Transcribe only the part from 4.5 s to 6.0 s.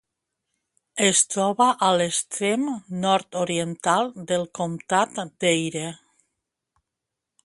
comtat d'Erie.